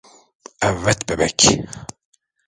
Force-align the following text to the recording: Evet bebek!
Evet 0.61 1.09
bebek! 1.09 1.47